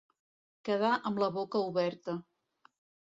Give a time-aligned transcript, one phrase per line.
[0.69, 2.17] Quedar amb la boca oberta.